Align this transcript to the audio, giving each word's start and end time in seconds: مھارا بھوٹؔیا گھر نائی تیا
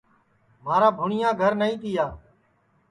مھارا 0.63 0.89
بھوٹؔیا 0.97 1.29
گھر 1.41 1.51
نائی 1.59 1.75
تیا 1.81 2.05